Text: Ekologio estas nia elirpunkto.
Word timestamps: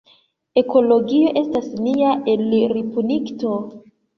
Ekologio 0.61 1.35
estas 1.43 1.69
nia 1.89 2.15
elirpunkto. 2.35 3.57